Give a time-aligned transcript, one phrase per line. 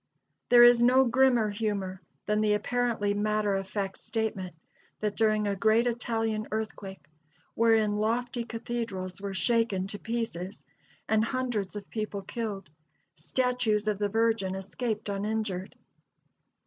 [0.49, 4.55] There is no grimmer humor than the apparently matter of fact statement
[4.99, 7.05] that during a great Italian earthquake,
[7.53, 10.65] wherein lofty cathedrals were shaken to pieces
[11.07, 12.71] and hundreds of people killed,
[13.15, 15.75] statues of the Virgin escaped uninjured.